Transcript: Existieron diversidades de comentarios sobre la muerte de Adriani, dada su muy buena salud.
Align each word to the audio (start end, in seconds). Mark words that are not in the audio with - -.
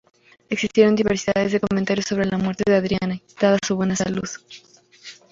Existieron 0.49 0.95
diversidades 0.95 1.51
de 1.51 1.59
comentarios 1.59 2.07
sobre 2.07 2.25
la 2.25 2.39
muerte 2.39 2.63
de 2.65 2.75
Adriani, 2.75 3.21
dada 3.39 3.59
su 3.61 3.75
muy 3.75 3.81
buena 3.81 3.95
salud. 3.95 4.27